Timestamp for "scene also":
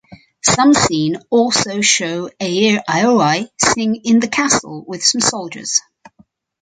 0.73-1.81